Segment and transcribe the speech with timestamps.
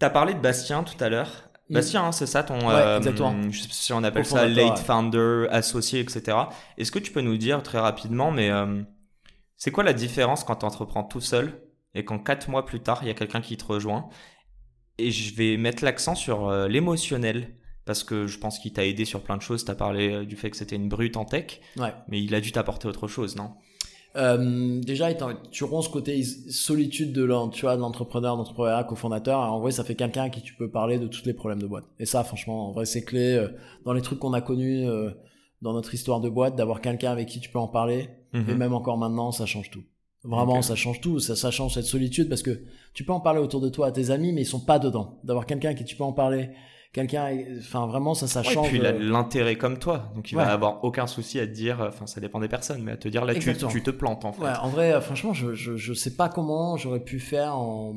[0.00, 1.50] T'as parlé de Bastien tout à l'heure.
[1.68, 2.66] Bastien, hein, c'est ça ton.
[2.66, 3.34] Ouais, exactement.
[3.48, 4.84] Je sais pas si on appelle ça late ouais.
[4.84, 6.36] founder, associé, etc.
[6.76, 8.82] Est-ce que tu peux nous dire très rapidement, mais euh,
[9.56, 11.62] c'est quoi la différence quand tu entreprends tout seul
[11.94, 14.08] et quand quatre mois plus tard, il y a quelqu'un qui te rejoint?
[14.98, 19.04] Et je vais mettre l'accent sur euh, l'émotionnel parce que je pense qu'il t'a aidé
[19.04, 19.64] sur plein de choses.
[19.64, 21.94] Tu as parlé euh, du fait que c'était une brute en tech, Ouais.
[22.08, 23.54] mais il a dû t'apporter autre chose, non?
[24.16, 29.40] Euh, déjà, étant- tu romps ce côté solitude de l'entrepreneur, d'entrepreneur, cofondateur.
[29.40, 31.66] En vrai, ça fait quelqu'un à qui tu peux parler de tous les problèmes de
[31.66, 31.84] boîte.
[31.98, 33.48] Et ça, franchement, en vrai, c'est clé euh,
[33.84, 35.10] dans les trucs qu'on a connus euh,
[35.62, 38.08] dans notre histoire de boîte, d'avoir quelqu'un avec qui tu peux en parler.
[38.32, 38.50] Mhm.
[38.50, 39.82] Et même encore maintenant, ça change tout.
[40.22, 41.18] Vraiment, ça change tout.
[41.18, 42.60] Ça, ça change cette solitude parce que
[42.92, 45.18] tu peux en parler autour de toi à tes amis, mais ils sont pas dedans.
[45.24, 46.50] D'avoir quelqu'un à qui tu peux en parler,
[46.92, 48.68] quelqu'un, enfin, vraiment, ça, ça Ouais, change.
[48.68, 50.44] puis il a euh, l'intérêt comme toi, donc il Ouais.
[50.44, 53.08] va avoir aucun souci à te dire, enfin ça dépend des personnes, mais à te
[53.08, 54.42] dire là tu, tu te plantes en fait.
[54.42, 57.94] Ouais, en vrai, euh, franchement, je, je, je sais pas comment j'aurais pu faire en,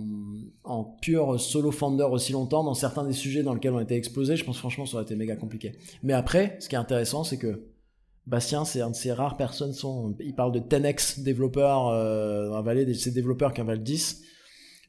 [0.63, 4.35] en pur solo founder aussi longtemps dans certains des sujets dans lesquels on était explosés.
[4.35, 5.73] Je pense franchement, ça aurait été méga compliqué.
[6.03, 7.67] Mais après, ce qui est intéressant, c'est que
[8.25, 12.55] Bastien, c'est un de ces rares personnes, sont, il parle de 10x développeurs euh, dans
[12.55, 14.21] la vallée, de ces développeurs qui en valent 10.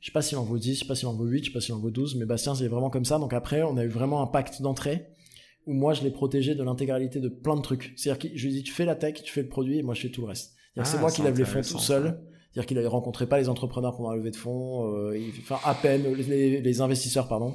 [0.04, 1.48] Je sais pas s'il en vaut 10, je sais pas s'il en vaut 8, je
[1.48, 3.18] sais pas s'il en vaut 12, mais Bastien, c'est vraiment comme ça.
[3.18, 5.06] Donc après, on a eu vraiment un pacte d'entrée
[5.66, 7.94] où moi, je l'ai protégé de l'intégralité de plein de trucs.
[7.96, 9.94] C'est-à-dire que je lui dis, tu fais la tech, tu fais le produit, et moi,
[9.94, 10.52] je fais tout le reste.
[10.76, 11.86] Ah, c'est moi qui lève les fonds tout ça.
[11.86, 12.20] seul.
[12.52, 15.58] C'est-à-dire qu'il ne rencontrait pas les entrepreneurs pendant la levée de fonds, euh, il- enfin
[15.64, 17.54] à peine les, les investisseurs, pardon.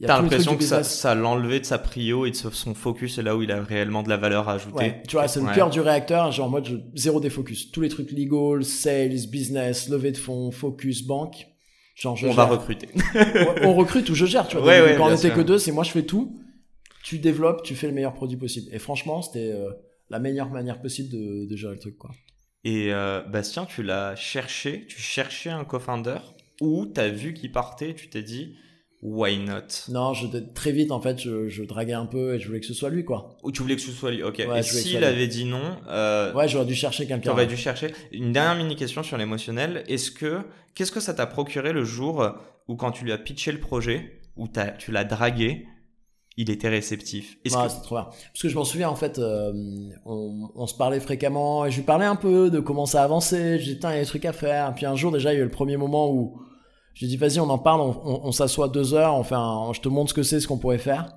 [0.00, 3.22] T'as l'impression que ça, ça l'a enlevé de sa prio et de son focus et
[3.22, 4.76] là où il a réellement de la valeur à ajouter.
[4.76, 5.54] Ouais, tu vois, c'est le Ouais.
[5.56, 7.72] cœur du réacteur, genre en mode je- zéro défocus.
[7.72, 11.48] Tous les trucs legal, sales, business, levée de fonds, focus, banque.
[12.00, 12.88] Genre je On va recruter.
[13.62, 14.66] On recrute ou je gère, tu vois.
[14.66, 16.40] Ouais, Donc, ouais, quand on était que deux, c'est moi je fais tout.
[17.02, 18.68] Tu développes, tu fais le meilleur produit possible.
[18.72, 19.70] Et franchement, c'était euh,
[20.08, 22.10] la meilleure manière possible de, de gérer le truc, quoi.
[22.64, 26.18] Et euh, Bastien, tu l'as cherché, tu cherchais un co-founder
[26.60, 28.56] ou t'as vu qu'il partait, tu t'es dit
[29.02, 29.88] why not?
[29.88, 32.66] Non, je, très vite, en fait, je, je draguais un peu et je voulais que
[32.66, 33.36] ce soit lui, quoi.
[33.42, 34.44] Ou tu voulais que ce soit lui, ok.
[34.48, 37.30] Ouais, et s'il avait dit non, euh, Ouais, j'aurais dû chercher quelqu'un.
[37.30, 37.92] T'aurais dû chercher.
[38.12, 39.84] Une dernière mini question sur l'émotionnel.
[39.88, 40.40] Est-ce que,
[40.74, 42.26] qu'est-ce que ça t'a procuré le jour
[42.68, 44.46] où quand tu lui as pitché le projet, où
[44.78, 45.66] tu l'as dragué,
[46.36, 47.38] il était réceptif?
[47.44, 48.04] Est-ce que, c'est trop bien.
[48.04, 49.52] Parce que je m'en souviens, en fait, euh,
[50.04, 53.58] on, on se parlait fréquemment et je lui parlais un peu de comment ça avançait.
[53.58, 54.72] Disais, putain, il y a des trucs à faire.
[54.74, 56.40] Puis un jour, déjà, il y a eu le premier moment où
[56.94, 59.72] j'ai dit, vas-y, on en parle, on, on- on s'assoit deux heures, on fait un-
[59.72, 61.12] je te montre ce que c'est, ce qu'on pourrait faire.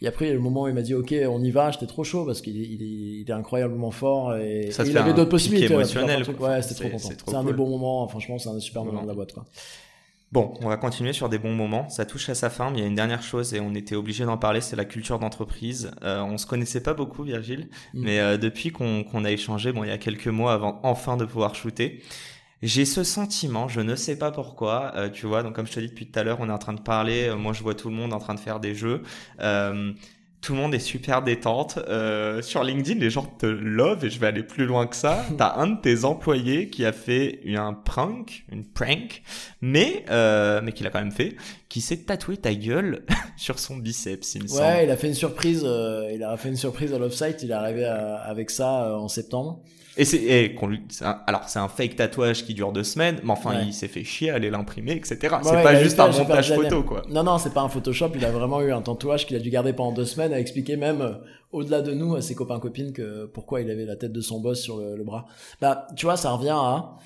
[0.00, 1.70] Et après, il y a le moment où il m'a dit, ok, on y va.
[1.70, 4.98] J'étais trop chaud parce qu'il il, est- il est incroyablement fort et, Ça et il
[4.98, 5.68] avait d'autres possibilités.
[5.68, 6.36] ouais, émotionnel, plusieurs trucs.
[6.38, 6.48] quoi.
[6.50, 7.14] Ouais, c'était trop content.
[7.28, 8.08] C'est un des bons moments.
[8.08, 9.44] Franchement, c'est un des super moments de la boîte, quoi.
[10.32, 11.90] Bon, on va continuer sur des bons moments.
[11.90, 13.94] Ça touche à sa fin, mais il y a une dernière chose et on était
[13.96, 15.90] obligé d'en parler, c'est la culture d'entreprise.
[16.02, 18.02] Euh, on se connaissait pas beaucoup, Virgile, Mm.
[18.02, 21.18] mais euh, depuis qu'on qu'on a échangé, bon, il y a quelques mois avant enfin
[21.18, 22.02] de pouvoir shooter,
[22.62, 25.42] j'ai ce sentiment, je ne sais pas pourquoi, euh, tu vois.
[25.42, 27.28] Donc comme je te dis depuis tout à l'heure, on est en train de parler.
[27.28, 29.02] euh, moi, je vois tout le monde en train de faire des jeux.
[29.40, 29.92] Euh,
[30.40, 31.78] tout le monde est super détente.
[31.88, 35.24] Euh, sur LinkedIn, les gens te love et je vais aller plus loin que ça.
[35.38, 39.22] T'as un de tes employés qui a fait un prank, une prank,
[39.60, 41.36] mais euh, mais qu'il a quand même fait,
[41.68, 43.04] qui s'est tatoué ta gueule
[43.36, 44.62] sur son biceps, il me semble.
[44.62, 45.62] Ouais, il a fait une surprise.
[45.64, 47.36] euh, il a fait une surprise à l'offsite.
[47.44, 49.62] Il est arrivé à- avec ça euh, en septembre.
[49.98, 52.82] Et c'est et qu'on lui, c'est un- alors c'est un fake tatouage qui dure deux
[52.84, 53.66] semaines, mais enfin Ouais.
[53.66, 55.18] il s'est fait chier à aller l'imprimer, etc.
[55.22, 57.02] Ouais, c'est ouais, pas juste fait, un montage photo quoi.
[57.10, 58.10] Non, non, c'est pas un Photoshop.
[58.14, 60.76] Il a vraiment eu un tatouage qu'il a dû garder pendant deux semaines à expliquer
[60.76, 61.12] même euh,
[61.52, 64.40] au-delà de nous à ses copains copines que pourquoi il avait la tête de son
[64.40, 65.26] boss sur le, le bras.
[65.60, 66.96] Bah, tu vois, ça revient à.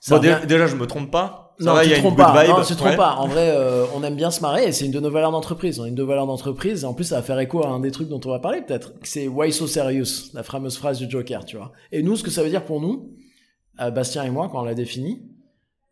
[0.00, 1.43] ça Bon, dé- revient- déjà je me trompe pas.
[1.58, 2.42] Ça non, va, tu il y a te une trompes pas.
[2.44, 2.50] vibe.
[2.56, 3.14] Non, tu te trompes pas.
[3.16, 5.78] En vrai, euh, on aime bien se marrer et c'est une de nos valeurs d'entreprise.
[5.78, 6.82] On a une de nos valeurs d'entreprise.
[6.82, 8.60] Et en plus, ça va faire écho à un des trucs dont on va parler
[8.62, 8.92] peut-être.
[9.02, 11.72] C'est why so serious, la fameuse phrase du Joker, tu vois.
[11.92, 13.10] Et nous, ce que ça veut dire pour nous,
[13.80, 15.22] euh, Bastien et moi, quand on l'a défini,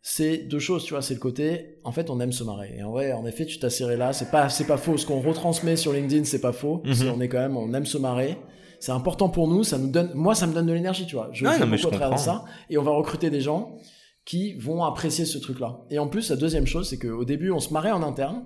[0.01, 1.01] c'est deux choses, tu vois.
[1.01, 2.75] C'est le côté, en fait, on aime se marrer.
[2.77, 4.11] Et en vrai, en effet, tu t'as serré là.
[4.11, 4.97] C'est pas, c'est pas faux.
[4.97, 6.81] Ce qu'on retransmet sur LinkedIn, c'est pas faux.
[6.83, 7.13] Mhm.
[7.15, 8.37] On est quand même, on aime se marrer.
[8.81, 9.63] C'est important pour nous.
[9.63, 11.29] Ça nous donne, moi, ça me donne de l'énergie, tu vois.
[11.31, 12.17] Je Ouais, fais non, mais je comprends.
[12.17, 12.43] ça.
[12.69, 13.77] Et on va recruter des gens
[14.25, 15.81] qui vont apprécier ce truc-là.
[15.89, 18.45] Et en plus, la deuxième chose, c'est qu'au début, on se marrait en interne,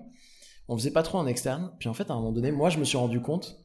[0.67, 2.79] on faisait pas trop en externe, puis en fait, à un moment donné, moi, je
[2.79, 3.57] me suis rendu compte,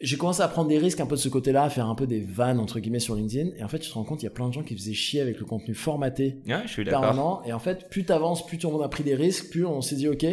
[0.00, 2.06] j'ai commencé à prendre des risques un peu de ce côté-là, à faire un peu
[2.06, 3.50] des vannes entre guillemets sur LinkedIn.
[3.58, 4.94] Et en fait, tu te rends compte, il y a plein de gens qui faisaient
[4.94, 7.42] chier avec le contenu formaté Ouais, je suis permanent.
[7.44, 9.82] Et en fait, plus t'avances, plus tout le monde a pris des risques, plus on
[9.82, 10.24] s'est dit, ok,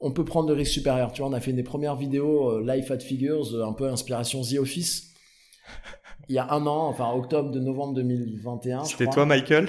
[0.00, 1.12] on peut prendre de risques supérieurs.
[1.12, 3.72] Tu vois, on a fait une des premières vidéos euh, Life at Figures, euh, un
[3.72, 5.12] peu inspiration The Office.
[6.28, 8.84] Il y a un an, enfin octobre de novembre 2021.
[8.84, 9.68] je C'était toi, Michael?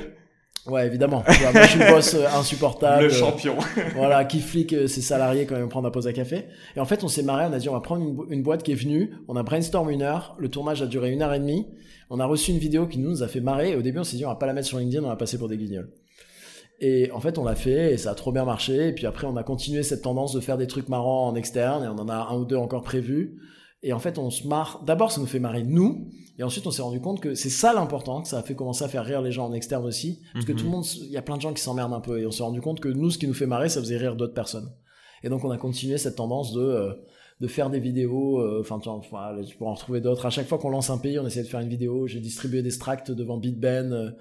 [0.66, 1.24] Ouais, évidemment.
[1.28, 3.04] Vois, moi, je suis le boss euh, insupportable.
[3.04, 3.56] Le champion.
[3.96, 6.46] voilà, qui flique euh, ses salariés quand ils vont prendre la pause à café.
[6.78, 8.44] Et en fait, on s'est marré, on a dit on va prendre une, bo- une
[8.44, 11.34] boîte qui est venue, on a brainstorm une heure, le tournage a duré une heure
[11.34, 11.68] et demie,
[12.10, 14.04] on a reçu une vidéo qui nous, nous a fait marrer, et au début on
[14.06, 15.90] s'est dit on va pas la mettre sur LinkedIn, on va passer pour des guignols.
[16.80, 19.28] Et en fait, on l'a fait, et ça a trop bien marché, et puis après
[19.28, 22.08] on a continué cette tendance de faire des trucs marrants en externe, et on en
[22.08, 23.38] a un ou deux encore prévus.
[23.84, 24.82] Et en fait, on se marre.
[24.86, 26.08] D'abord, ça nous fait marrer nous,
[26.40, 28.84] et ensuite, on s'est rendu compte que c'est ça l'important, que ça a fait commencer
[28.84, 30.58] à faire rire les gens en externe aussi, parce que Mhm.
[30.58, 32.32] tout le monde, il y a plein de gens qui s'emmerdent un peu, et on
[32.32, 34.70] s'est rendu compte que nous, ce qui nous fait marrer, ça faisait rire d'autres personnes.
[35.24, 36.94] Et donc, on a continué cette tendance de euh,
[37.42, 38.40] de faire des vidéos.
[38.40, 39.10] euh, Enfin, tu, tu
[39.58, 40.26] pourras en retrouver d'autres.
[40.26, 42.08] À chaque fois qu'on lance un pays, on essaie de faire une vidéo.
[42.08, 44.12] J'ai distribué des tracts devant BitBen euh,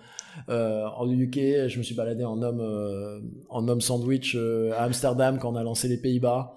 [0.49, 1.69] euh, en UK.
[1.69, 4.35] Je me suis baladé en homme euh, en homme sandwich
[4.76, 6.56] à Amsterdam quand on a lancé les Pays-Bas.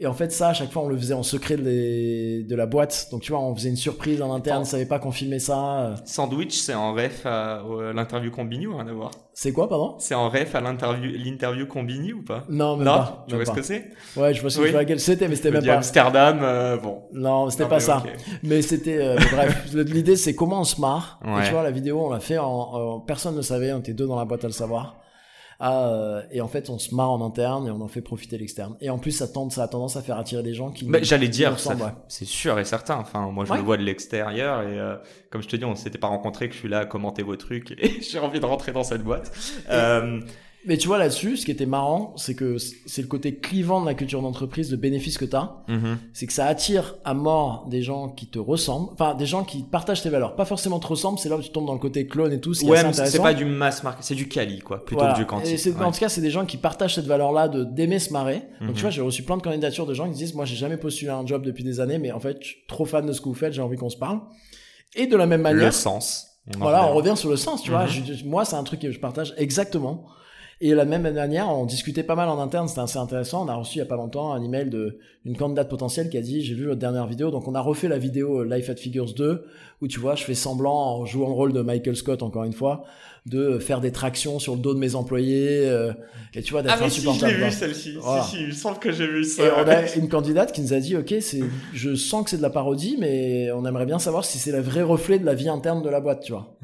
[0.00, 2.56] Et en fait, ça, à chaque fois, on le faisait en secret de, les- de
[2.56, 3.06] la boîte.
[3.12, 4.62] Donc, tu vois, on faisait une surprise en interne.
[4.62, 5.94] On savait pas qu'on filmait ça.
[6.04, 9.12] Sandwich, c'est en ref à à l'interview Combini ou rien à voir?
[9.34, 9.94] C'est quoi, pardon?
[10.00, 12.42] C'est en ref à l'interview Combini ou pas?
[12.48, 12.84] Non, Non?
[12.84, 13.24] pas.
[13.28, 13.90] Tu vois ce que c'est?
[14.16, 14.70] Ouais, je vois ce Oui.
[14.72, 15.74] que laquelle c'était, mais c'était même pas.
[15.76, 17.02] Amsterdam, euh, bon.
[17.12, 18.02] Non, c'était pas mais ça.
[18.42, 21.20] Mais c'était, euh, mais bref, l'idée c'est comment on se marre.
[21.24, 23.94] Et tu vois, la vidéo, on l'a fait en, en- personne ne savait, on était
[23.94, 24.96] deux dans la boîte à le savoir.
[25.60, 28.36] Ah, euh, et en fait, on se marre en interne et on en fait profiter
[28.38, 28.76] l'externe.
[28.80, 30.84] Et en plus, ça, tente, ça a tendance à faire attirer des gens qui.
[30.84, 31.76] Bah, J'allais dire, ouais.
[32.08, 32.96] c'est sûr et certain.
[32.96, 33.58] Enfin, moi, je Ouais.
[33.58, 34.96] le vois de l'extérieur et euh,
[35.30, 37.36] comme je te dis, on s'était pas rencontrés, que je suis là à commenter vos
[37.36, 39.30] trucs et j'ai envie de rentrer dans cette boîte.
[39.70, 40.20] Euh,
[40.66, 43.86] Mais tu vois, là-dessus, ce qui était marrant, c'est que c'est le côté clivant de
[43.86, 45.56] la culture d'entreprise, de bénéfice que t'as.
[45.68, 45.98] mhm.
[46.12, 48.88] C'est que ça attire à mort des gens qui te ressemblent.
[48.92, 50.36] Enfin, des gens qui partagent tes valeurs.
[50.36, 52.54] Pas forcément te ressemblent, c'est là où tu tombes dans le côté clone et tout.
[52.54, 55.00] Ce qui est Ouais, mais c'est pas du mass market, c'est du quali, quoi, plutôt
[55.00, 55.14] Voilà.
[55.14, 55.54] que du quanti.
[55.54, 55.84] Ouais.
[55.84, 58.42] En tout cas, c'est des gens qui partagent cette valeur-là de d'aimer se marrer.
[58.60, 60.76] Donc tu vois, j'ai reçu plein de candidatures de gens qui disent, moi, j'ai jamais
[60.76, 63.12] postulé à un job depuis des années, mais en fait, je suis trop fan de
[63.12, 64.20] ce que vous faites, j'ai envie qu'on se parle.
[64.96, 66.28] Et de la même Le manière, sens.
[66.54, 67.14] On en voilà, on revient.
[67.16, 67.84] sur le sens, tu vois.
[67.84, 67.90] Mhm.
[68.14, 70.04] Je- moi, c'est un truc que je partage exactement.
[70.60, 73.44] Et de la même manière, on discutait pas mal en interne, c'était assez intéressant.
[73.44, 74.70] On a reçu il y a pas longtemps un email
[75.24, 77.88] d'une candidate potentielle qui a dit j'ai vu votre dernière vidéo, donc on a refait
[77.88, 79.44] la vidéo euh, Life at Figures 2
[79.82, 82.52] où tu vois, je fais semblant en jouant le rôle de Michael Scott encore une
[82.52, 82.84] fois
[83.26, 85.92] de faire des tractions sur le dos de mes employés euh,
[86.34, 87.32] et tu vois d'être Ah, mais si, je insupportable.
[87.32, 87.48] l'ai quoi.
[87.48, 87.96] vu celle-ci.
[88.00, 88.22] Voilà.
[88.22, 89.42] Si, si, il me semble que j'ai vu ça.
[89.46, 91.40] Et on a une candidate qui nous a dit, ok, c'est,
[91.72, 94.60] je sens que c'est de la parodie, mais on aimerait bien savoir si c'est le
[94.60, 96.54] vrai reflet de la vie interne de la boîte, tu vois.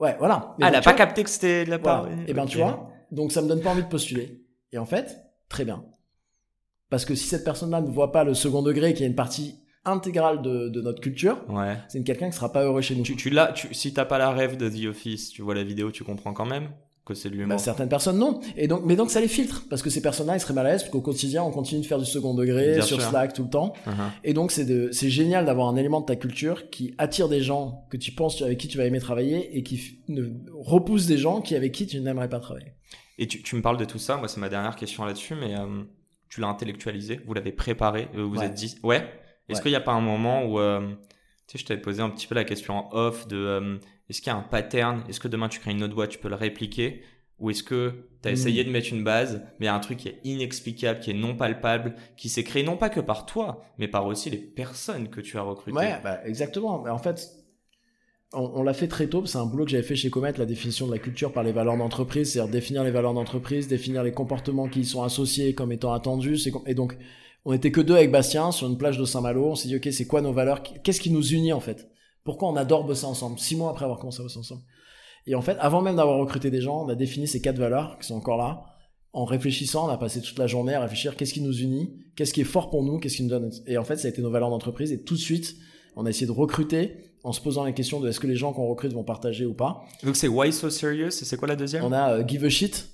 [0.00, 0.54] Ouais, voilà.
[0.58, 2.02] Mais Ah, elle a pas capté que c'était de la part.
[2.06, 2.16] voilà.
[2.28, 4.42] Et ben, tu vois, donc ça me donne pas envie de postuler.
[4.72, 5.18] Et en fait,
[5.48, 5.84] très bien.
[6.90, 9.54] Parce que si cette personne-là ne voit pas le second degré, qui est une partie
[9.84, 11.76] intégrale de, de notre culture, Ouais.
[11.88, 13.02] c'est une quelqu'un qui sera pas heureux chez nous.
[13.02, 15.64] Tu, tu l'as, tu, si t'as pas la rêve de The Office, tu vois la
[15.64, 16.68] vidéo, tu comprends quand même
[17.04, 18.38] que c'est de Bah, certaines personnes non.
[18.56, 20.70] Et donc, mais donc ça les filtre parce que ces personnes-là, ils seraient mal à
[20.72, 23.08] l'aise parce qu'au quotidien, on continue de faire du second degré Bien sur sûr.
[23.10, 23.72] Slack tout le temps.
[23.86, 23.92] Mhm.
[24.22, 27.40] Et donc c'est de, c'est génial d'avoir un élément de ta culture qui attire des
[27.40, 31.18] gens que tu penses avec qui tu vas aimer travailler et qui ne repousse des
[31.18, 32.74] gens qui avec qui tu n'aimerais pas travailler.
[33.18, 35.54] Et tu, tu me parles de tout ça, moi c'est ma dernière question là-dessus, mais
[35.56, 35.82] euh,
[36.28, 38.98] tu l'as intellectualisé, vous l'avez préparé, euh, vous êtes dit, ouais?
[39.48, 39.62] Est-ce Ouais.
[39.64, 40.94] qu'il n'y a pas un moment où, euh,
[41.46, 43.76] tu sais, je t'avais posé un petit peu la question en off de, euh,
[44.08, 46.18] est-ce qu'il y a un pattern, est-ce que demain tu crées une autre boîte, tu
[46.18, 47.02] peux le répliquer,
[47.38, 48.34] ou est-ce que tu as Mm.
[48.34, 51.10] essayé de mettre une base, mais il y a un truc qui est inexplicable, qui
[51.10, 54.38] est non palpable, qui s'est créé non pas que par toi, mais par aussi les
[54.38, 55.76] personnes que tu as recrutées?
[55.76, 56.80] Ouais, bah, exactement.
[56.82, 57.28] Mais en fait,
[58.32, 59.26] on, l'a fait très tôt.
[59.26, 61.52] C'est un boulot que j'avais fait chez Comet, la définition de la culture par les
[61.52, 65.72] valeurs d'entreprise, c'est-à-dire définir les valeurs d'entreprise, définir les comportements qui y sont associés comme
[65.72, 66.48] étant attendus.
[66.66, 66.96] Et donc,
[67.44, 69.46] on était que deux avec Bastien sur une plage de Saint-Malo.
[69.46, 71.90] On s'est dit, ok, c'est quoi nos valeurs Qu'est-ce qui nous unit en fait?
[72.24, 73.38] Pourquoi on adore bosser ensemble?
[73.38, 74.62] Six mois après avoir commencé à bosser ensemble.
[75.26, 77.98] Et en fait, avant même d'avoir recruté des gens, on a défini ces quatre valeurs
[77.98, 78.64] qui sont encore là.
[79.12, 82.32] En réfléchissant, on a passé toute la journée à réfléchir qu'est-ce qui nous unit, qu'est-ce
[82.32, 83.50] qui est fort pour nous, qu'est-ce qui nous donne.
[83.66, 84.90] Et en fait, ça a été nos valeurs d'entreprise.
[84.90, 85.56] Et tout de suite,
[85.96, 88.52] on a essayé de recruter en se posant la question de est-ce que les gens
[88.52, 89.84] qu'on recrute vont partager ou pas.
[90.02, 91.84] Donc c'est Why So Serious, et c'est quoi la deuxième?
[91.84, 92.88] On a euh, Give a Shit.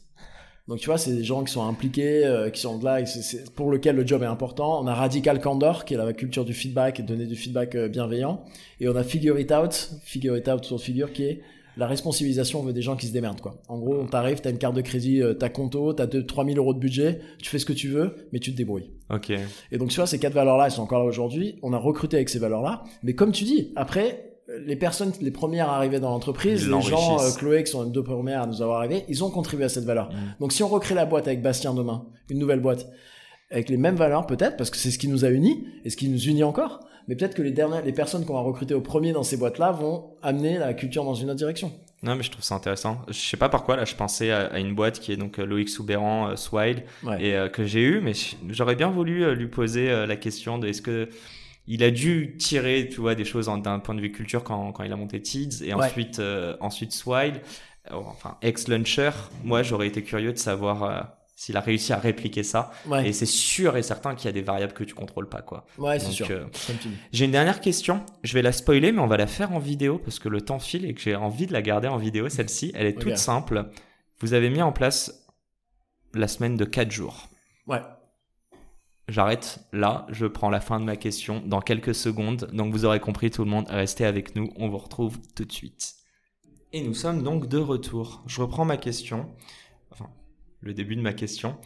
[0.66, 3.22] Donc tu vois, c'est des gens qui sont impliqués, euh, qui sont là, et c'est-
[3.22, 4.82] c'est pour lequel le job est important.
[4.82, 7.88] On a Radical Candor, qui est la culture du feedback et donner du feedback euh,
[7.88, 8.44] bienveillant.
[8.80, 11.40] Et on a Figure It Out, Figure It Out sur Figure, qui est
[11.78, 13.56] la responsabilisation veut des gens qui se démerdent quoi.
[13.68, 16.58] En gros, on t'arrive, t'as une carte de crédit, euh, t'as conto, t'as 2 3000
[16.58, 18.90] euros de budget, tu fais ce que tu veux, mais tu te débrouilles.
[19.10, 19.30] Ok.
[19.70, 21.58] Et donc tu vois, ces quatre valeurs-là, elles sont encore là aujourd'hui.
[21.62, 24.28] On a recruté avec ces valeurs-là, mais comme tu dis, après,
[24.66, 27.30] les personnes, les premières arrivées dans l'entreprise, les gens, euh.
[27.36, 29.84] Chloé, qui sont les deux premières à nous avoir arrivé, ils ont contribué à cette
[29.84, 30.10] valeur.
[30.10, 30.40] Mm.
[30.40, 32.88] Donc si on recrée la boîte avec Bastien demain, une nouvelle boîte,
[33.50, 35.96] avec les mêmes valeurs peut-être, parce que c'est ce qui nous a unis, et ce
[35.96, 38.82] qui nous unit encore, Mais peut-être que les dernières, les personnes qu'on va recruter au
[38.82, 41.72] premier dans ces boîtes-là vont amener la culture dans une autre direction.
[42.02, 43.00] Non, mais je trouve ça intéressant.
[43.08, 45.68] Je sais pas pourquoi, là, je pensais à, une boîte qui est donc euh, Loïc
[45.68, 46.84] Soubéran, euh, Swile,
[47.18, 48.12] et euh, que j'ai eu, mais
[48.50, 51.08] j'aurais bien voulu lui poser la question de est-ce que
[51.70, 54.84] il a dû tirer, tu vois, des choses d'un point de vue culture quand, quand
[54.84, 56.22] il a monté Tids, et ensuite,
[56.60, 57.40] ensuite Swile,
[57.90, 59.10] enfin, ex-Launcher.
[59.44, 62.72] Moi, j'aurais été curieux de savoir s'il a réussi à répliquer ça.
[63.04, 65.66] Et c'est sûr et certain qu'il y a des variables que tu contrôles pas, quoi.
[65.78, 66.26] Ouais, c'est sûr.
[66.28, 66.46] Euh,
[67.12, 68.04] j'ai une dernière question.
[68.24, 70.58] Je vais la spoiler, mais on va la faire en vidéo parce que le temps
[70.58, 72.28] file et que j'ai envie de la garder en vidéo.
[72.28, 73.70] Celle-ci, elle est toute simple.
[74.18, 75.28] Vous avez mis en place
[76.12, 77.28] la semaine de 4 jours.
[77.68, 77.82] Ouais.
[79.06, 82.50] J'arrête là, je prends la fin de ma question dans quelques secondes.
[82.52, 85.52] Donc vous aurez compris tout le monde, restez avec nous, on vous retrouve tout de
[85.52, 85.94] suite.
[86.72, 88.24] Et nous sommes donc de retour.
[88.26, 89.28] Je reprends ma question
[90.60, 91.56] le début de ma question.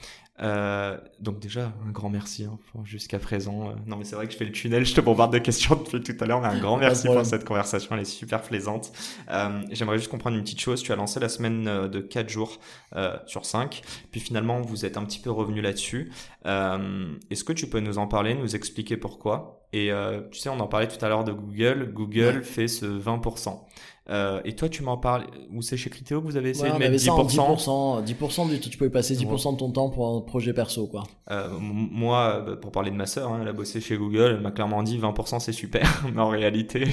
[0.40, 3.70] Euh, donc déjà, un grand merci hein, jusqu'à présent.
[3.70, 5.76] Euh, non mais c'est vrai que je fais le tunnel, je te bombarde de questions
[5.76, 8.92] depuis tout à l'heure, mais un grand merci pour cette conversation, elle est super plaisante.
[9.30, 12.28] Euh, J'aimerais juste comprendre une petite chose, tu as lancé la semaine euh, de 4
[12.28, 12.58] jours
[12.96, 16.10] euh, sur 5, puis finalement vous êtes un petit peu revenu là-dessus.
[16.44, 19.61] Est-ce que tu peux nous en parler, nous expliquer pourquoi?
[19.72, 19.90] Et
[20.30, 23.58] tu sais, on en parlait tout à l'heure de Google, Google fait ce 20%.
[24.10, 26.78] Euh, et toi, tu m'en parles, ou c'est chez Criteo que vous avez essayé de
[26.78, 30.52] mettre 10%, 10%, 10% du, tu pouvais passer 10% de ton temps pour un projet
[30.52, 31.04] perso, quoi.
[31.30, 34.40] Euh, moi, bah, pour parler de ma sœur, hein, elle a bossé chez Google, elle
[34.40, 36.84] m'a clairement dit 20% c'est super, mais en réalité,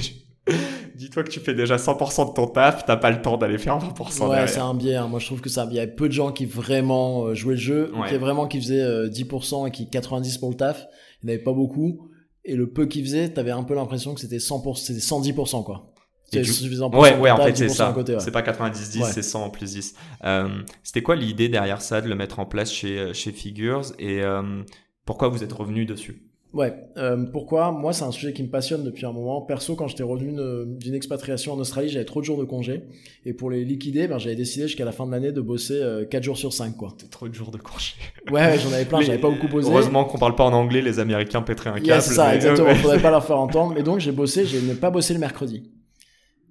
[0.94, 3.78] dis-toi que tu fais déjà 100% de ton taf, t'as pas le temps d'aller faire
[3.78, 4.28] 20%.
[4.28, 4.94] Ouais, c'est un biais.
[4.94, 5.08] Hein.
[5.08, 7.54] Moi, je trouve que ça, il y a peu de gens qui vraiment euh, jouaient
[7.54, 10.86] le jeu, qui vraiment qui faisaient 10% et qui 90 pour le taf.
[11.22, 12.08] Il n'y avait pas beaucoup.
[12.44, 15.92] Et le peu qu'ils faisaient, t'avais un peu l'impression que c'était 100%, c'était 110%, quoi.
[16.32, 17.94] C'est suffisant pour Ouais, ouais, en fait, c'est ça.
[18.18, 19.94] C'est pas 90-10, c'est 100 plus 10.
[20.24, 23.92] Euh, C'était quoi l'idée derrière ça, de le mettre en place chez, euh, chez Figures
[23.98, 24.62] et euh,
[25.04, 26.29] pourquoi vous êtes revenu dessus?
[26.52, 27.70] Ouais, euh, pourquoi?
[27.70, 29.40] Moi, c'est un sujet qui me passionne depuis un moment.
[29.40, 30.34] Perso, quand j'étais revenu
[30.78, 32.82] d'une expatriation en Australie, j'avais trop de jours de congé.
[33.24, 36.04] Et pour les liquider, ben, j'avais décidé jusqu'à la fin de l'année de bosser euh,
[36.04, 36.94] 4 jours sur 5, quoi.
[37.10, 37.92] Trop de jours de congé.
[38.30, 39.68] Ouais, j'en avais plein, j'avais pas beaucoup bossé.
[39.70, 41.86] Heureusement qu'on parle pas en anglais, les Américains pèteraient un câble.
[41.86, 42.74] Yeah, c'est ça, exactement.
[42.74, 43.74] Faudrait pas leur faire entendre.
[43.74, 45.70] Mais donc, j'ai bossé, j'ai ne pas bossé le mercredi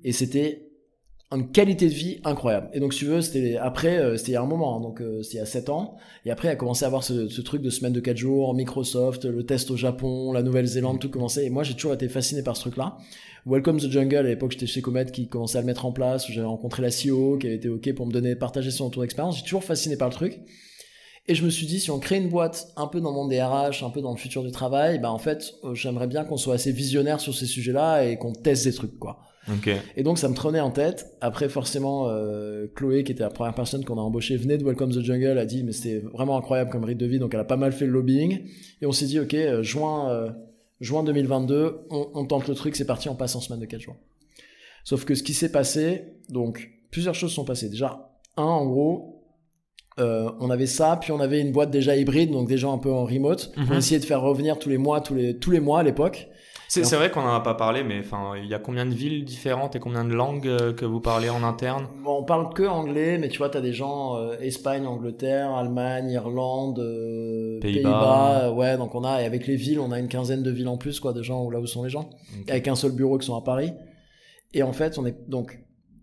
[0.03, 0.68] et c'était
[1.31, 2.69] une qualité de vie incroyable.
[2.73, 4.81] Et donc, si tu veux, c'était après, euh, c'était il y a un moment, hein,
[4.81, 5.97] donc euh, c'était il y a 7 ans.
[6.25, 8.55] Et après, il a commencé à avoir ce, ce, truc de semaine de 4 jours,
[8.55, 11.45] Microsoft, le test au Japon, la Nouvelle-Zélande, tout commençait.
[11.45, 12.97] Et moi, j'ai toujours été fasciné par ce truc-là.
[13.45, 16.29] Welcome the Jungle, à l'époque, j'étais chez Comet qui commençait à le mettre en place,
[16.29, 19.37] j'avais rencontré la CEO, qui avait été OK pour me donner, partager son retour d'expérience.
[19.37, 20.39] J'ai toujours fasciné par le truc.
[21.27, 23.29] Et je me suis dit, si on crée une boîte un peu dans le monde
[23.29, 26.23] des RH, un peu dans le futur du travail, bah en fait, euh, j'aimerais bien
[26.23, 29.19] qu'on soit assez visionnaire sur ces sujets-là et qu'on teste des trucs, quoi.
[29.95, 31.15] Et donc ça me trônait en tête.
[31.21, 34.91] Après forcément, euh, Chloé, qui était la première personne qu'on a embauchée, venait de Welcome
[34.91, 37.45] the Jungle, a dit mais c'était vraiment incroyable comme rythme de vie, donc elle a
[37.45, 38.41] pas mal fait le lobbying.
[38.81, 40.31] Et on s'est dit ok, euh, juin, euh,
[40.79, 43.81] juin 2022, on, on, tente le truc, c'est parti, on passe en semaine de 4
[43.81, 43.97] jours.
[44.83, 47.69] Sauf que ce qui s'est passé, donc plusieurs choses sont passées.
[47.69, 49.19] Déjà, un en gros,
[49.99, 52.91] euh, on avait ça, puis on avait une boîte déjà hybride, donc déjà un peu
[52.91, 53.51] en remote.
[53.57, 53.73] On mhm.
[53.73, 56.29] essayait de faire revenir tous les mois, tous les tous les mois à l'époque.
[56.69, 59.25] C'est vrai qu'on n'en a pas parlé, mais enfin, il y a combien de villes
[59.25, 61.87] différentes et combien de langues euh, que vous parlez en interne?
[62.03, 65.51] Bon, On parle que anglais, mais tu vois, tu as des gens euh, Espagne, Angleterre,
[65.55, 68.51] Allemagne, Irlande, euh, Pays-Bas.
[68.53, 70.77] ouais, donc on a, et avec les villes, on a une quinzaine de villes en
[70.77, 72.09] plus, quoi, de gens là où sont les gens,
[72.47, 73.73] avec un seul bureau qui sont à Paris.
[74.53, 75.59] Et en fait, on est donc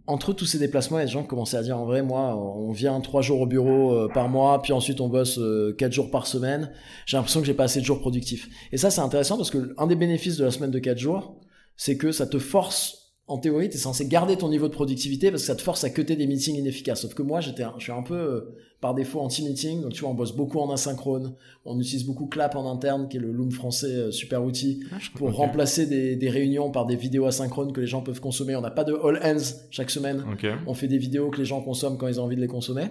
[0.07, 3.23] entre tous ces déplacements, des gens commençaient à dire en vrai, moi, on vient trois
[3.23, 6.71] jours au bureau euh, par mois, puis ensuite on bosse euh, quatre jours par semaine.
[7.07, 8.49] J'ai l'impression que j'ai pas assez de jours productifs.
[8.73, 11.41] Et ça, c'est intéressant parce que un des bénéfices de la semaine de quatre jours,
[11.77, 15.31] c'est que ça te force en théorie, tu es censé garder ton niveau de productivité
[15.31, 17.03] parce que ça te force à cuter des meetings inefficaces.
[17.03, 19.83] Sauf que moi, j'étais, je suis un peu euh, par défaut anti-meeting.
[19.83, 21.35] Donc tu vois, on bosse beaucoup en asynchrone.
[21.65, 24.99] On utilise beaucoup Clap en interne, qui est le Loom français euh, super outil, ah,
[25.17, 28.55] pour remplacer des, des, réunions par des vidéos asynchrones que les gens peuvent consommer.
[28.55, 30.25] On n'a pas de all hands chaque semaine.
[30.69, 32.89] On fait des vidéos que les gens consomment quand ils ont envie de les consommer.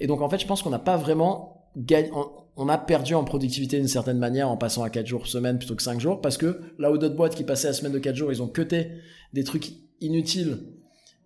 [0.00, 1.65] Et donc en fait, je pense qu'on n'a pas vraiment
[2.56, 5.74] on a perdu en productivité d'une certaine manière en passant à 4 jours semaine plutôt
[5.74, 8.16] que 5 jours parce que là où d'autres boîtes qui passaient la semaine de 4
[8.16, 8.92] jours, ils ont cuté
[9.32, 10.58] des trucs inutiles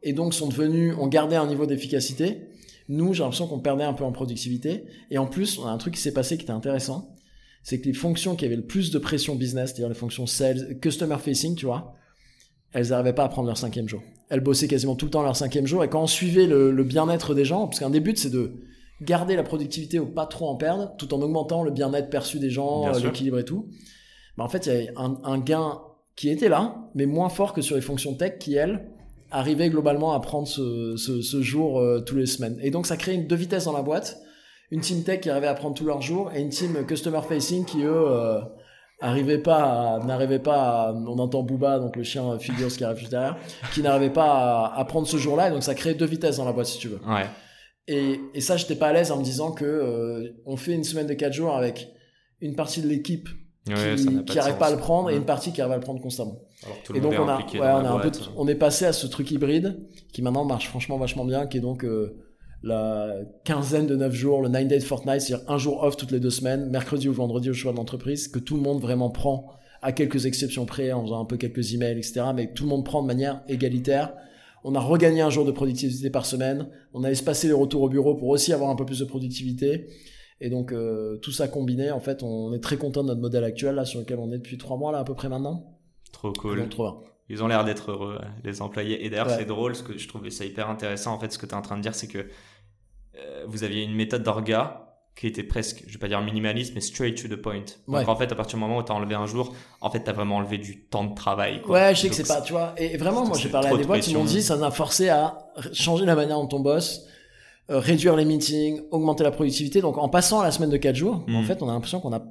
[0.03, 2.49] et donc sont devenus, ont gardé un niveau d'efficacité.
[2.89, 4.85] Nous, j'ai l'impression qu'on perdait un peu en productivité.
[5.11, 7.15] Et en plus, on a un truc qui s'est passé qui était intéressant.
[7.63, 10.81] C'est que les fonctions qui avaient le plus de pression business, c'est-à-dire les fonctions sales,
[10.81, 11.95] customer facing, tu vois,
[12.73, 14.03] elles n'arrivaient pas à prendre leur cinquième jour.
[14.31, 15.85] Elles bossaient quasiment tout le temps leur cinquième jour.
[15.85, 18.55] Et quand on suivait le, le bien-être des gens, parce qu'un des buts, c'est de
[19.01, 22.51] garder la productivité ou pas trop en perdre, tout en augmentant le bien-être perçu des
[22.51, 23.69] gens, euh, l'équilibre et tout.
[24.37, 25.81] Bah, en fait, il y a un, un, gain
[26.17, 28.87] qui était là, mais moins fort que sur les fonctions tech qui, elles,
[29.31, 32.59] arrivaient globalement à prendre ce, ce, ce jour euh, tous les semaines.
[32.63, 34.19] Et donc, ça crée une deux vitesses dans la boîte.
[34.71, 37.65] Une team tech qui arrivait à prendre tous leurs jours et une team customer facing
[37.65, 38.41] qui, eux, euh,
[39.01, 42.99] arrivait pas, n'arrivait pas, à, on entend Booba, donc le chien figure ce qui arrive
[42.99, 43.37] juste derrière,
[43.73, 46.53] qui n'arrivait pas à, prendre ce jour-là, et donc ça crée deux vitesses dans la
[46.53, 47.01] boîte si tu veux.
[47.07, 47.27] Ouais.
[47.91, 50.85] Et, et ça, j'étais pas à l'aise en me disant que euh, on fait une
[50.85, 51.89] semaine de quatre jours avec
[52.41, 53.29] une partie de l'équipe
[53.67, 56.01] qui, qui arrive pas à le prendre et une partie qui arrive à le prendre
[56.01, 56.41] constamment.
[56.95, 59.33] et donc on a, ouais, on, a un peu, on est passé à ce truc
[59.33, 62.17] hybride qui maintenant marche franchement vachement bien, qui est donc euh,
[62.63, 66.21] la quinzaine de 9 jours, le 9 days fortnight, c'est-à-dire un jour off toutes les
[66.21, 69.51] deux semaines, mercredi ou vendredi au choix de l'entreprise, que tout le monde vraiment prend,
[69.83, 72.85] à quelques exceptions près, en faisant un peu quelques emails, etc., mais tout le monde
[72.85, 74.13] prend de manière égalitaire.
[74.65, 76.69] On a regagné un jour de productivité par semaine.
[76.93, 79.87] On a espacé les retours au bureau pour aussi avoir un peu plus de productivité.
[80.41, 83.45] Et donc euh, tout ça combiné, en fait, on est très content de notre modèle
[83.45, 85.79] actuel là sur lequel on est depuis trois mois là à peu près maintenant.
[86.13, 86.69] Trop cool.
[87.29, 89.05] Ils ont l'air d'être heureux, les employés.
[89.05, 91.15] Et d'ailleurs, c'est drôle, ce que je trouvais ça hyper intéressant.
[91.15, 92.27] En fait, ce que tu es en train de dire, c'est que
[93.17, 94.90] euh, vous aviez une méthode d'orga
[95.21, 97.65] qui était presque, je vais pas dire minimaliste, mais straight to the point.
[97.87, 100.03] Donc en fait, à partir du moment où tu as enlevé un jour, en fait,
[100.03, 101.61] tu as vraiment enlevé du temps de travail.
[101.61, 101.79] Quoi.
[101.79, 102.73] Ouais, je sais que c'est pas, tu vois.
[102.79, 105.37] Et vraiment, moi, j'ai parlé à des boîtes qui m'ont dit, ça m'a forcé à
[105.75, 107.05] changer la manière dont on bosse,
[107.71, 109.83] euh, réduire les meetings, augmenter la productivité.
[109.83, 111.45] Donc en passant à la semaine de 4 jours, en hmm.
[111.45, 112.25] fait, on a l'impression qu'on n'a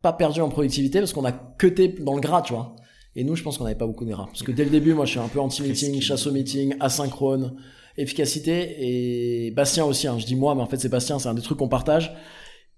[0.00, 2.74] pas perdu en productivité parce qu'on a cuté dans le gras, tu vois.
[3.16, 4.24] Et nous, je pense qu'on n'avait pas beaucoup de gras.
[4.24, 7.54] Parce que dès le début, moi, je suis un peu anti-meeting, chasse au meeting, asynchrone
[8.00, 10.08] efficacité et Bastien aussi.
[10.08, 10.18] Hein.
[10.18, 12.14] Je dis moi, mais en fait c'est Bastien, c'est un des trucs qu'on partage.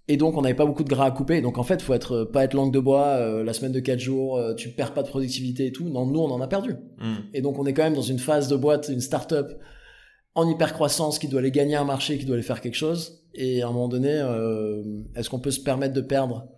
[0.08, 1.40] Et donc on n'avait pas beaucoup de gras à couper.
[1.40, 3.06] Donc en fait, faut être pas être langue de bois.
[3.06, 5.88] Euh, la semaine de 4 jours, euh, tu perds pas de productivité et tout.
[5.88, 6.74] Non, nous on en a perdu.
[6.98, 7.14] Hmm.
[7.32, 9.52] Et donc on est quand même dans une phase de boîte, une start-up
[10.34, 13.22] en hyper croissance qui doit aller gagner un marché, qui doit aller faire quelque chose.
[13.34, 14.82] Et à un moment donné, euh,
[15.14, 16.48] est-ce qu'on peut se permettre de perdre?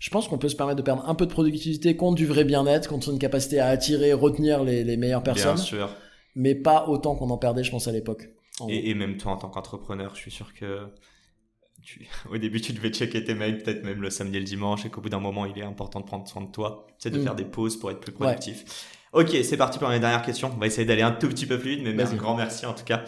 [0.00, 2.44] Je pense qu'on peut se permettre de perdre un peu de productivité contre du vrai
[2.44, 5.54] bien-être, contre une capacité à attirer, retenir les, les meilleures personnes.
[5.54, 5.90] Bien sûr
[6.34, 8.28] mais pas autant qu'on en perdait, je pense, à l'époque.
[8.68, 10.86] Et, même toi, en tant qu'entrepreneur, je suis sûr que
[12.30, 14.90] au début, tu devais checker tes mails, peut-être même le samedi et le dimanche, et
[14.90, 17.22] qu'au bout d'un moment, il est important de prendre soin de toi, c'est de mm.
[17.22, 19.00] faire des pauses pour être plus productif.
[19.12, 20.50] Ok, c'est parti pour mes dernières questions.
[20.54, 22.74] On va essayer d'aller un tout petit peu plus vite, mais un grand merci en
[22.74, 23.04] tout cas.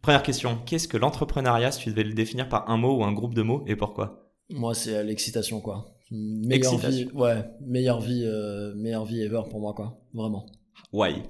[0.00, 3.12] Première question, qu'est-ce que l'entrepreneuriat, si tu devais le définir par un mot ou un
[3.12, 4.30] groupe de mots, et pourquoi?
[4.48, 5.86] Moi, c'est l'excitation, quoi.
[6.10, 10.00] Meilleure vie, ouais, meilleure vie, euh, meilleure vie ever pour moi, quoi.
[10.14, 10.46] Vraiment.
[10.92, 11.22] Why?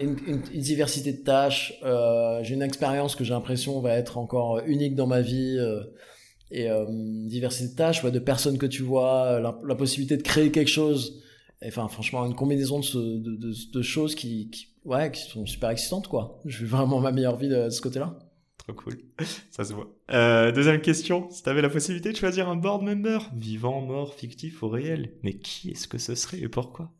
[0.00, 1.74] Une, diversité de tâches.
[1.82, 5.56] Euh, j'ai une expérience que j'ai l'impression va être encore unique dans ma vie.
[5.58, 5.82] Euh,
[6.50, 10.52] et euh, diversité de tâches, ouais, de personnes que tu vois, la, possibilité de créer
[10.52, 11.20] quelque chose.
[11.66, 16.40] enfin, franchement, une combinaison de, choses qui, qui, ouais, qui sont super excitantes, quoi.
[16.44, 18.16] Je vis vraiment ma meilleure vie de ce côté-là.
[18.66, 18.94] Trop cool.
[19.50, 19.94] Ça se voit.
[20.10, 21.28] Euh, deuxième question.
[21.30, 25.10] Si tu avais la possibilité de choisir un board member, vivant, mort, fictif ou réel,
[25.22, 26.90] mais qui est-ce que ce serait et pourquoi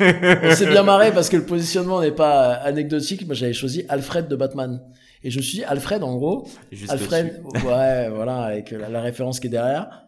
[0.00, 3.26] On s'est bien marré parce que le positionnement n'est pas anecdotique.
[3.26, 4.80] Moi, j'avais choisi Alfred de Batman.
[5.24, 6.48] Et je me suis dit, Alfred, en gros,
[6.88, 10.04] Alfred, ouais, voilà, avec la, référence qui est derrière.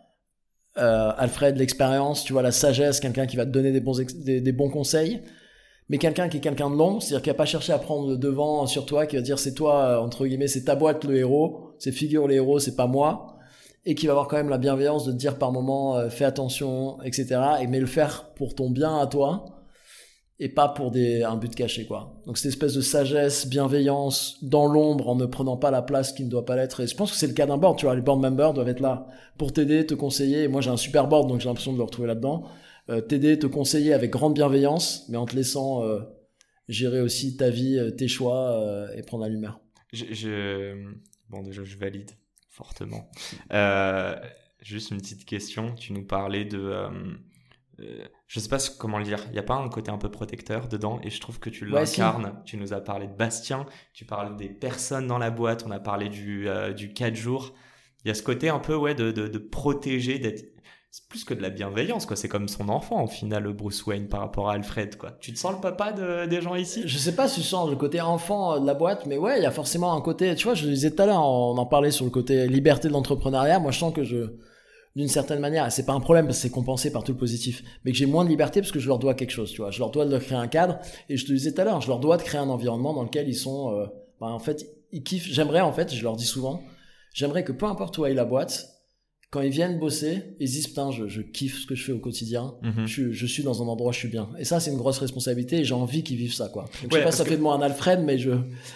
[0.79, 4.53] Euh, Alfred, l'expérience, tu vois, la sagesse, quelqu'un qui va te donner des bons, des
[4.53, 5.21] bons conseils
[5.89, 8.67] mais quelqu'un qui est quelqu'un de long, c'est-à-dire qui a pas cherché à prendre devant
[8.67, 11.75] sur toi, qui va dire c'est toi, euh, entre guillemets, c'est ta boîte le héros,
[11.79, 13.37] c'est figure le héros, c'est pas moi,
[13.85, 16.25] et qui va avoir quand même la bienveillance de te dire par moment, euh, fais
[16.25, 19.45] attention, etc., et mais le faire pour ton bien à toi,
[20.41, 22.15] et pas pour des, un but caché, quoi.
[22.27, 26.25] Donc cette espèce de sagesse, bienveillance, dans l'ombre, en ne prenant pas la place qui
[26.25, 27.95] ne doit pas l'être, et je pense que c'est le cas d'un board, tu vois,
[27.95, 31.09] les board members doivent être là pour t'aider, te conseiller, et moi j'ai un super
[31.09, 32.45] board, donc j'ai l'impression de le retrouver là-dedans,
[32.87, 36.01] t'aider, te conseiller avec grande bienveillance, mais en te laissant euh,
[36.69, 39.61] gérer aussi ta vie, euh, tes choix et prendre la lumière.
[39.93, 40.93] Je,
[41.31, 42.11] Bon, déjà, je valide
[42.49, 43.11] fortement.
[44.61, 45.75] juste une petite question.
[45.75, 46.75] Tu nous parlais de.
[48.27, 49.21] je sais pas comment le dire.
[49.27, 51.01] Il n'y a pas un côté un peu protecteur dedans?
[51.03, 52.43] Et je trouve que tu l'incarnes.
[52.45, 53.67] Tu nous as parlé de Bastien.
[53.95, 55.65] Tu parles des personnes dans la boîte.
[55.67, 57.55] On a parlé du, du 4 jours.
[58.05, 60.54] Il y a ce côté un peu ouais de, de, de protéger, d'être
[60.95, 62.15] c'est plus que de la bienveillance, quoi.
[62.15, 65.11] C'est comme son enfant, au final, Bruce Wayne, par rapport à Alfred, quoi.
[65.19, 66.83] Tu te sens le papa des gens ici?
[66.87, 69.43] Je sais pas si tu sens le côté enfant de la boîte, mais ouais, il
[69.43, 71.67] y a forcément un côté, tu vois, je le disais tout à l'heure, on en
[71.67, 73.59] parlait sur le côté liberté de l'entrepreneuriat.
[73.59, 74.37] Moi, je sens que je,
[74.95, 77.65] d'une certaine manière, c'est pas un problème parce que c'est compensé par tout le positif,
[77.85, 79.73] mais que j'ai moins de liberté parce que je leur dois quelque chose, tu vois.
[79.73, 80.79] Je leur dois de créer un cadre,
[81.09, 83.03] et je te disais tout à l'heure, je leur dois de créer un environnement dans
[83.03, 83.87] lequel ils sont, euh,
[84.21, 85.27] bah, en fait, ils kiffent.
[85.27, 86.63] J'aimerais, en fait, je leur dis souvent,
[87.13, 88.74] j'aimerais que peu importe où aille la boîte,
[89.35, 92.55] quand ils viennent bosser, ils disent putain, je, kiffe ce que je fais au quotidien.
[92.63, 92.87] Mhm.
[92.87, 94.31] je, suis dans un endroit, je suis bien.
[94.39, 95.57] Et ça, c'est une grosse responsabilité.
[95.57, 96.63] Et j'ai envie qu'ils vivent ça, quoi.
[96.63, 98.31] Donc, je sais pas, si ça fait de moi un Alfred, mais je,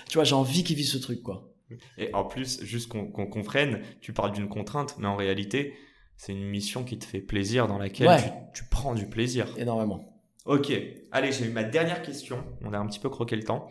[0.08, 1.54] tu vois, j'ai envie qu'ils vivent ce truc, quoi.
[1.96, 5.74] Et en plus, juste qu'on comprenne, tu parles d'une contrainte, mais en réalité,
[6.16, 8.08] c'est une mission qui te fait plaisir, dans laquelle
[8.52, 9.46] tu, tu, prends du plaisir.
[9.58, 10.20] Énormément.
[10.44, 10.72] Ok,
[11.12, 12.42] allez, j'ai eu ma dernière question.
[12.62, 13.68] On a un petit peu croqué le temps.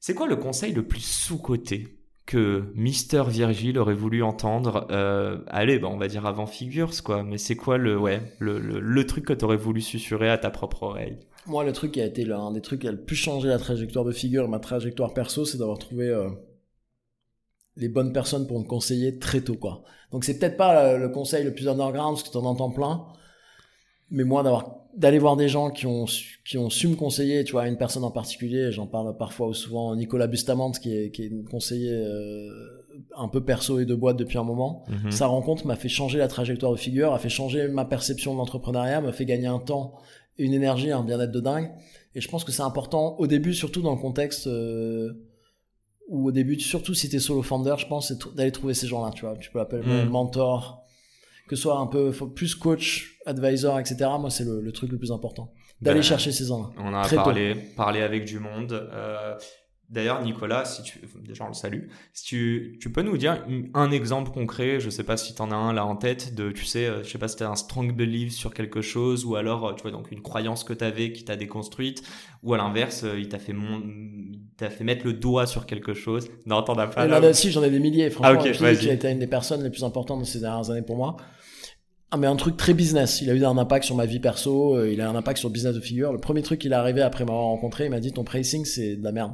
[0.00, 2.03] C'est quoi le conseil le plus sous-coté?
[2.26, 7.22] Que Mister Virgile aurait voulu entendre euh, Allez, bah, on va dire avant Figures, quoi.
[7.22, 10.50] Mais c'est quoi le, ouais, le, le, truc que tu aurais voulu susurrer à ta
[10.50, 11.18] propre oreille?
[11.46, 13.58] Moi, le truc qui a été l'un des trucs qui a le plus changé la
[13.58, 16.30] trajectoire de Figure, ma trajectoire perso, c'est d'avoir trouvé euh,
[17.76, 19.82] les bonnes personnes pour me conseiller très tôt, quoi.
[20.10, 23.04] Donc, c'est peut-être pas le conseil le plus underground, parce que tu en entends plein,
[24.10, 26.06] mais moi, d'avoir d'aller voir des gens qui ont
[26.44, 29.54] qui ont su me conseiller tu vois une personne en particulier j'en parle parfois ou
[29.54, 32.48] souvent Nicolas Bustamante qui est qui est conseiller euh,
[33.16, 35.10] un peu perso et de boîte depuis un moment mhm.
[35.10, 38.38] sa rencontre m'a fait changer la trajectoire de figure a fait changer ma perception de
[38.38, 39.94] l'entrepreneuriat m'a fait gagner un temps
[40.38, 41.72] une énergie un bien-être de dingue
[42.14, 45.12] et je pense que c'est important au début surtout dans le contexte euh,
[46.08, 49.10] où au début surtout si t'es solo founder je pense d'aller trouver ces gens là
[49.10, 50.08] tu vois tu peux l'appeler mhm.
[50.08, 50.83] mentor
[51.48, 53.96] que ce soit un peu plus coach, advisor, etc.
[54.18, 55.52] Moi, c'est le, truc le plus important.
[55.80, 56.70] D'aller ben, chercher ces gens-là.
[56.78, 58.72] On a parlé, parlé avec du monde.
[58.72, 59.34] Euh,
[59.90, 63.44] D'ailleurs, Nicolas, si tu, déjà on le salue, si tu, tu peux nous dire
[63.74, 66.50] un exemple concret, je sais pas si tu en as un là en tête, de,
[66.50, 69.24] tu sais, euh, je sais pas si tu as un strong belief sur quelque chose,
[69.24, 72.02] ou alors, euh, tu vois, donc une croyance que tu avais qui t'a déconstruite,
[72.42, 73.82] ou à l'inverse, il t'a fait, mon,
[74.56, 76.28] t'a fait mettre le doigt sur quelque chose.
[76.46, 77.06] Non, t'en as pas.
[77.06, 78.40] Là, si, j'en ai des milliers, franchement.
[78.42, 80.96] Ah, okay, a été une des personnes les plus importantes de ces dernières années pour
[80.96, 81.16] moi.
[82.10, 83.22] Ah, mais un truc très business.
[83.22, 85.48] Il a eu un impact sur ma vie perso, euh, il a un impact sur
[85.48, 86.12] le business de figure.
[86.12, 88.94] Le premier truc qu'il est arrivé après m'avoir rencontré, il m'a dit ton pricing c'est
[88.96, 89.32] de la merde.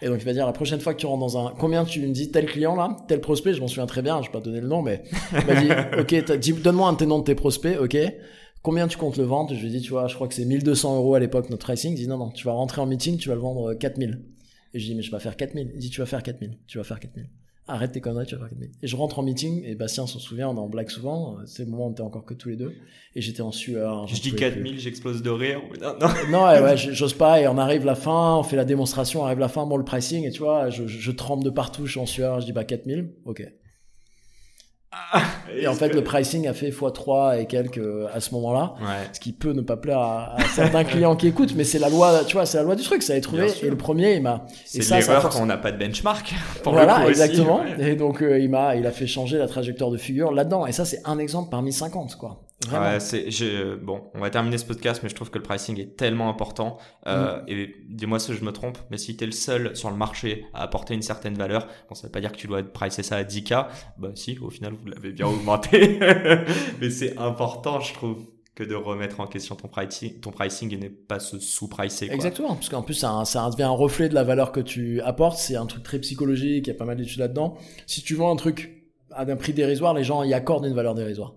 [0.00, 2.00] Et donc il va dire la prochaine fois que tu rentres dans un combien tu
[2.00, 4.40] me dis tel client là, tel prospect, je m'en souviens très bien, je vais pas
[4.40, 7.34] donner le nom mais il m'a dit OK, donne-moi un de tes noms de tes
[7.34, 7.96] prospects, OK.
[8.62, 9.54] Combien tu comptes le vendre?
[9.54, 11.64] Je lui ai dit tu vois, je crois que c'est 1200 euros à l'époque notre
[11.64, 11.92] pricing.
[11.92, 14.20] Il dit non non, tu vas rentrer en meeting, tu vas le vendre 4000.
[14.74, 15.70] Et je dis mais je vais pas faire 4000.
[15.74, 17.28] Il dit tu vas faire 4000, tu vas faire 4000
[17.68, 20.48] arrête tes conneries, tu vas faire Et je rentre en meeting, et Bastien s'en souvient,
[20.48, 22.56] on est en blague souvent, c'est le moment où on était encore que tous les
[22.56, 22.74] deux,
[23.14, 24.06] et j'étais en sueur.
[24.08, 25.60] Je dis 4000, j'explose de rire.
[25.80, 26.08] Non, non.
[26.30, 29.26] non ouais, ouais j'ose pas, et on arrive la fin, on fait la démonstration, on
[29.26, 31.92] arrive la fin, bon, le pricing, et tu vois, je, je tremble de partout, je
[31.92, 33.46] suis en sueur, je dis bah 4000, ok.
[34.90, 35.22] Ah,
[35.54, 38.74] et en fait, le pricing a fait x3 et quelques euh, à ce moment-là,
[39.12, 42.24] ce qui peut ne pas plaire à, certains clients qui écoutent, mais c'est la loi,
[42.26, 43.48] tu vois, c'est la loi du truc, ça a trouvé.
[43.62, 44.46] Et le premier, il m'a.
[44.64, 46.34] C'est l'erreur quand on n'a pas de benchmark.
[46.62, 47.60] Pour voilà, exactement.
[47.78, 50.66] Et donc, euh, il m'a, il a fait changer la trajectoire de figure là-dedans.
[50.66, 52.40] Et ça, c'est un exemple parmi 50, quoi.
[52.72, 53.28] Ouais, c'est,
[53.82, 56.78] bon, on va terminer ce podcast, mais je trouve que le pricing est tellement important.
[57.06, 57.44] Euh, mm.
[57.48, 60.46] Et dis-moi si je me trompe, mais si tu es le seul sur le marché
[60.54, 63.16] à apporter une certaine valeur, bon, ça veut pas dire que tu dois pricer ça
[63.16, 63.66] à 10K.
[63.98, 65.98] Bah si, au final, vous l'avez bien augmenté.
[66.80, 68.24] mais c'est important, je trouve
[68.58, 72.08] que de remettre en question ton pricing, ton pricing et ne pas se sous-pricer.
[72.10, 75.38] Exactement, parce qu'en plus, ça, ça devient un reflet de la valeur que tu apportes.
[75.38, 77.56] C'est un truc très psychologique, il y a pas mal d'études là-dedans.
[77.86, 80.94] Si tu vends un truc à un prix dérisoire, les gens y accordent une valeur
[80.94, 81.34] dérisoire.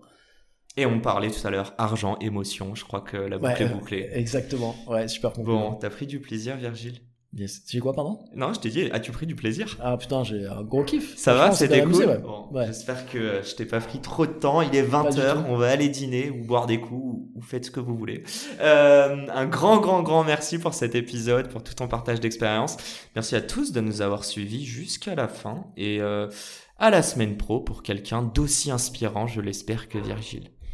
[0.77, 2.75] Et on parlait tout à l'heure argent, émotion.
[2.75, 4.09] Je crois que la boucle est bouclée.
[4.13, 4.75] Exactement.
[4.87, 5.53] Ouais, super complet.
[5.53, 7.01] Bon, t'as pris du plaisir, Virgile?
[7.33, 7.61] Yes.
[7.65, 8.19] J'ai quoi, pardon?
[8.35, 9.77] Non, je t'ai dit, as-tu pris du plaisir?
[9.81, 11.15] Ah putain, j'ai un gros kiff.
[11.15, 12.21] Ça va, c'était cool.
[12.65, 14.61] J'espère que je t'ai pas pris trop de temps.
[14.61, 17.79] Il est 20h, on va aller dîner ou boire des coups ou, faites ce que
[17.79, 18.23] vous voulez.
[18.59, 22.75] Euh, un grand, grand, grand merci pour cet épisode, pour tout ton partage d'expérience.
[23.15, 26.27] Merci à tous de nous avoir suivis jusqu'à la fin et euh,
[26.79, 30.51] à la semaine pro pour quelqu'un d'aussi inspirant, je l'espère, que Virgile.